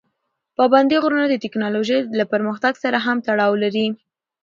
پابندي 0.57 0.97
غرونه 1.03 1.25
د 1.29 1.35
تکنالوژۍ 1.43 1.99
له 2.17 2.25
پرمختګ 2.33 2.73
سره 2.83 2.97
هم 3.05 3.17
تړاو 3.27 3.53
لري. 3.63 3.87